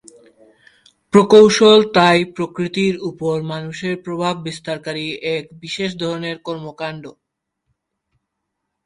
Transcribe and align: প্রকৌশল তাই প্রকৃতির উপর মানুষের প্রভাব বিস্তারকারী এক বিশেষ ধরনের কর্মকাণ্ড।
প্রকৌশল 1.13 1.79
তাই 1.95 2.19
প্রকৃতির 2.35 2.95
উপর 3.09 3.35
মানুষের 3.51 3.95
প্রভাব 4.05 4.35
বিস্তারকারী 4.47 5.05
এক 5.35 5.43
বিশেষ 5.61 5.89
ধরনের 6.03 6.37
কর্মকাণ্ড। 6.47 7.03